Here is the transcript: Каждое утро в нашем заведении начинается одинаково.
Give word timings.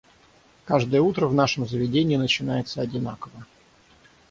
Каждое 0.65 0.99
утро 0.99 1.27
в 1.27 1.33
нашем 1.35 1.67
заведении 1.67 2.15
начинается 2.15 2.81
одинаково. 2.81 3.45